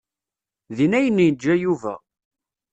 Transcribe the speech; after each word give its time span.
Din 0.75 0.97
ay 0.99 1.07
n-yeǧǧa 1.09 1.55
Yuba. 1.61 1.93